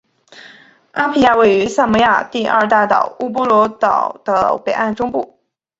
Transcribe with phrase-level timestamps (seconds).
[0.93, 5.37] 阿皮亚位于萨摩亚第二大岛乌波卢岛的北岸中部。